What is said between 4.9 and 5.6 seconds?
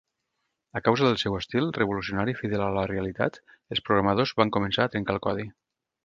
trencar el codi.